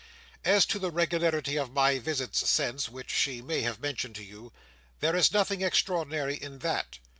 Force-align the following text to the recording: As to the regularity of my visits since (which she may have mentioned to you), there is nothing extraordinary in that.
As 0.43 0.65
to 0.65 0.79
the 0.79 0.89
regularity 0.89 1.57
of 1.59 1.73
my 1.73 1.99
visits 1.99 2.49
since 2.49 2.89
(which 2.89 3.11
she 3.11 3.39
may 3.39 3.61
have 3.61 3.79
mentioned 3.79 4.15
to 4.15 4.23
you), 4.23 4.51
there 4.99 5.15
is 5.15 5.31
nothing 5.31 5.61
extraordinary 5.61 6.33
in 6.35 6.57
that. 6.65 6.97